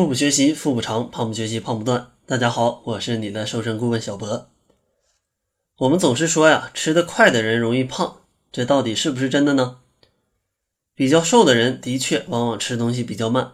[0.00, 2.12] 腹部学习腹部长，胖不学习胖不断。
[2.24, 4.48] 大家好，我是你的瘦身顾问小博。
[5.76, 9.80] 我们总是说呀，吃得快的人容易胖，这到底是不是真的呢？
[10.94, 13.52] 比较瘦的人的确往往吃东西比较慢，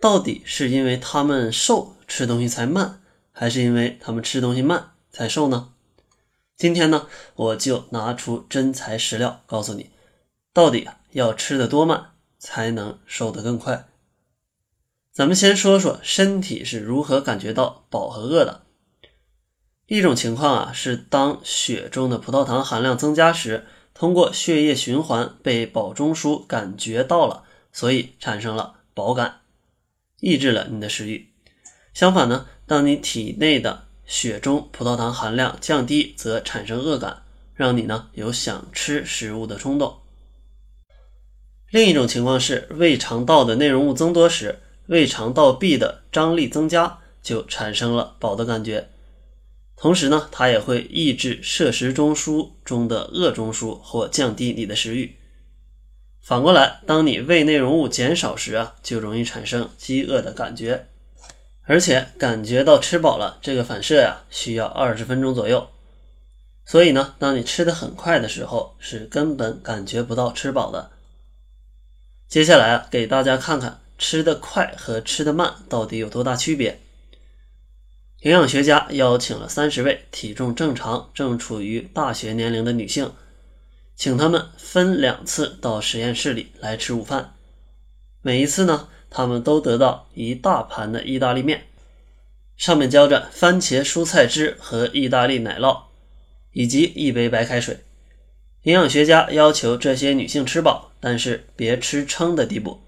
[0.00, 3.00] 到底是因为他们瘦吃东西才慢，
[3.30, 5.68] 还是因为他们吃东西慢才瘦呢？
[6.56, 7.06] 今天呢，
[7.36, 9.90] 我就拿出真材实料告诉你，
[10.52, 12.06] 到底要吃得多慢
[12.40, 13.86] 才能瘦得更快。
[15.12, 18.62] 咱们先说说身体是如何感觉到饱和饿的。
[19.86, 27.42] 一种情况啊，是当血中的葡萄糖含量增加时，通过血液循环被饱中枢感觉到了，
[27.72, 29.40] 所以产生了饱感，
[30.20, 31.32] 抑制了你的食欲。
[31.92, 39.98] 相反呢，当你体内的血中葡萄糖含量降低，则产生饿感，让你呢有想吃食物的冲动。
[41.70, 44.60] 另一种情况是胃肠道的内容物增多时。
[44.90, 48.90] 胃肠道壁的张力增加，就产生了饱的感觉。
[49.76, 55.16] 同时呢，它也会抑制摄食中枢中的饿中枢，或降低你的食欲。
[56.20, 60.88] 反过来，当你胃内容物减少时啊，就容易产生饥饿的感觉。
[61.62, 65.68] 而且感觉到吃饱了，这个反射呀，需要二十分钟左右。
[66.66, 70.90] 所以呢，当你吃的很快的时候，是根本感觉不到吃饱的。
[72.26, 73.78] 接下来啊，给大家看看。
[74.00, 76.80] 吃得快和吃得慢到底有多大区别？
[78.22, 83.12] 营养学家邀请了三十位体重正常、正处于大学年龄的女性，
[83.94, 87.34] 请她们分两次到实验室里来吃午饭。
[88.22, 91.66] 每一次呢，她们都得到一大盘的意大利面，
[92.56, 95.82] 上面浇着番茄蔬菜汁和意大利奶酪，
[96.52, 97.80] 以及一杯白开水。
[98.62, 102.80] 营养学家要求这些女性吃饱，但是别吃撑的地步。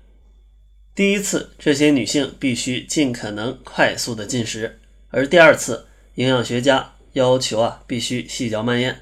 [0.94, 9.00] 第一次，这些女性必须尽可能快速的进食，而第二次，营养学家要求啊，必须细嚼慢咽。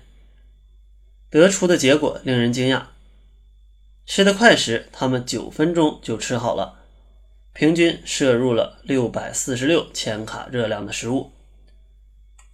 [1.29, 2.85] 得出的结果令人惊讶：
[4.07, 6.79] 吃得快时，她们九分钟就吃好了，
[7.53, 11.33] 平均摄入了六百四十六千卡热量的食物；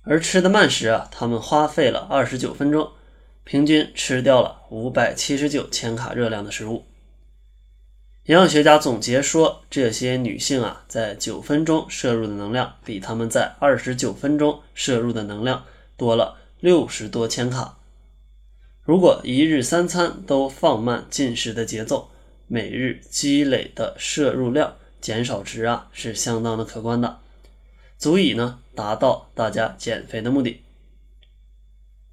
[0.05, 2.91] 而吃得慢时啊，她们花费了二十九分钟，
[3.45, 6.87] 平均吃掉了五百七十九千卡热量的食物。
[8.27, 15.65] 营养学家总结说，这些女性啊，在九分钟摄入的能量比她们在二十九分钟摄入的能量
[15.97, 17.79] 多了六十多千卡。
[18.83, 22.11] 如果一日三餐都放慢进食的节奏，
[22.49, 27.21] 每日积累的摄入量减少值啊，是相当的可观的，
[27.97, 30.65] 足以呢达到大家减肥的目的。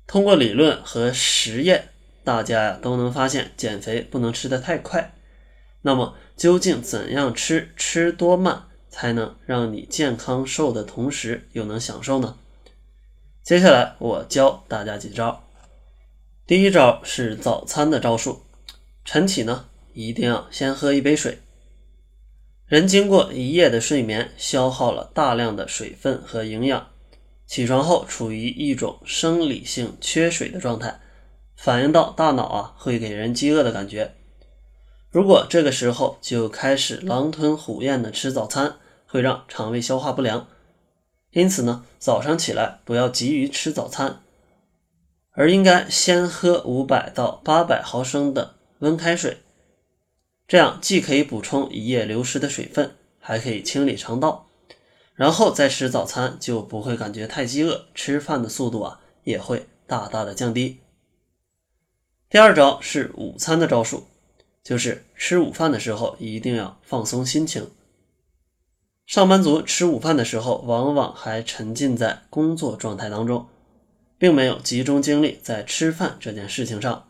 [0.05, 1.89] 通过理论和实验，
[2.23, 5.15] 大家呀都能发现，减肥不能吃得太快。
[5.83, 12.37] 那么究竟怎样吃，吃多慢才能让你健康瘦的同时又能享受呢？
[13.43, 15.43] 接下来我教大家几招。
[16.47, 18.43] 第一招是早餐的招数。
[19.05, 21.39] 晨起呢，一定要先喝一杯水。
[22.65, 26.87] 人经过一夜的睡眠，消耗了大量的水分和营养，
[27.45, 31.01] 起床后处于一种生理性缺水的状态，
[31.57, 34.15] 反映到大脑啊，会给人饥饿的感觉。
[35.13, 40.47] 如果这个时候就开始狼吞虎咽的吃早餐，会让肠胃消化不良。
[41.29, 44.23] 因此呢，早上起来不要急于吃早餐，
[45.33, 49.37] 而应该先喝五百到八百毫升的温开水，
[50.47, 54.47] 这样既可以补充一夜流失的水分，还可以清理肠道，
[55.13, 60.79] 然后再吃早餐就不会感觉太饥饿，吃饭的速度啊也会大大的降低。
[62.31, 64.07] 第二招是午餐的招数。
[64.63, 67.69] 就是吃午饭的时候一定要放松心情。
[69.05, 73.47] 上班族吃午饭的时候，往往还沉浸在工作状态当中，
[74.17, 77.09] 并没有集中精力在吃饭这件事情上。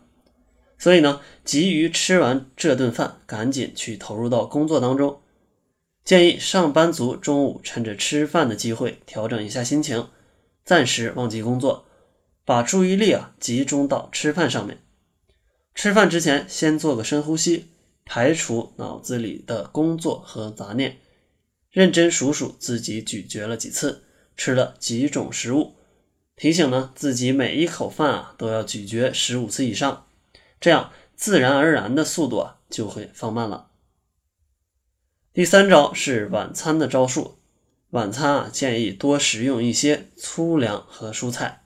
[0.76, 5.20] 所以呢，急于吃完这顿饭，赶紧去投入到工作当中。
[6.04, 10.08] 建议上班族中午趁着吃饭的机会调整一下心情，
[10.64, 11.86] 暂时忘记工作，
[12.44, 14.78] 把注意力啊集中到吃饭上面。
[15.74, 17.66] 吃饭之前，先做个深呼吸，
[18.04, 20.98] 排除脑子里的工作和杂念，
[21.70, 24.04] 认真数数自己咀嚼了几次，
[24.36, 25.74] 吃了几种食物，
[26.36, 30.06] 提醒呢自己每一口饭啊都要咀嚼十五次以上，
[30.60, 33.70] 这样自然而然的速度啊就会放慢了。
[35.32, 37.38] 第三招是晚餐的招数，
[37.90, 41.63] 晚餐啊建议多食用一些粗粮和蔬菜。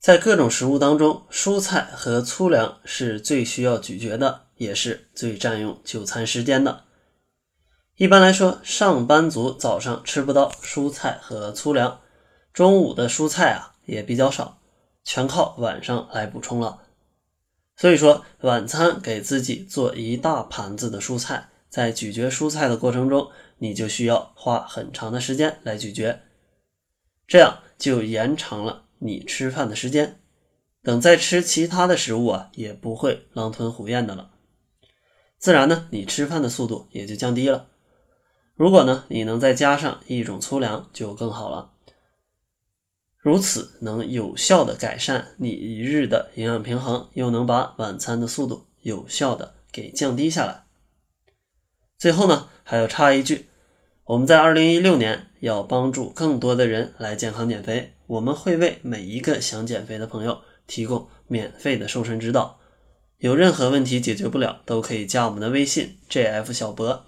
[0.00, 6.84] 在各种食物当中，蔬菜和粗粮是最需要咀嚼的，也是最占用就餐时间的。
[7.96, 12.00] 一般来说，上班族早上吃不到蔬菜和粗粮，
[12.54, 14.62] 中午的蔬菜啊也比较少，
[15.04, 16.80] 全靠晚上来补充了。
[17.76, 26.20] 所以说，晚餐给自己做一大盘子的蔬菜，在咀嚼蔬菜的过程中，你就需要花很长的时间来咀嚼，
[27.26, 30.20] 这样就延长了你吃饭的时间。
[30.82, 34.30] 等再吃其他的食物啊，也不会狼吞虎咽的了，
[35.36, 37.68] 自然呢，你吃饭的速度也就降低了。
[38.54, 41.72] 如果呢，你能再加上一种粗粮就更好了，
[43.18, 50.64] 如此能有效的改善你一日的营养平衡，又能把晚餐的速度有效的给降低下来。
[51.98, 53.49] 最后呢，还要插一句，
[54.10, 62.58] 我们在二零一六年要帮助更多的人来健康减肥，我们会为每一个想减肥的朋友提供免费的瘦身指导，
[63.18, 67.04] 有任何问题解决不了，都可以加我们的微信 jf 小博。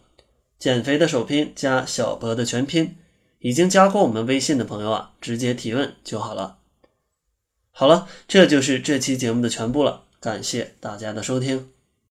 [0.60, 2.94] 减肥的首拼加小博的全拼，
[3.40, 6.58] 已经加过我们微信的朋友啊，直接提问就好了。
[7.72, 11.68] 好了，这就是这期节目的全部了，感谢大家的收听。